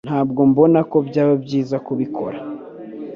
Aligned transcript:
Ntabwo 0.07 0.41
mbona 0.51 0.79
ko 0.91 0.97
byaba 1.07 1.33
byiza 1.43 1.75
kubikora. 1.85 2.37